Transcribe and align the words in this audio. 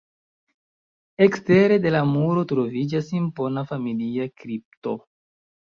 Ekstere 1.25 1.77
de 1.85 1.93
la 1.97 2.01
muro 2.15 2.47
troviĝas 2.55 3.13
impona 3.21 3.67
familia 3.75 4.31
kripto. 4.43 4.99